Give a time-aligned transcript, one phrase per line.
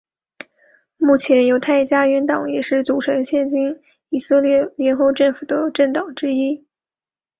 [0.97, 6.65] 目前犹太家园党也是组成现今以色列联合政府的政党之一。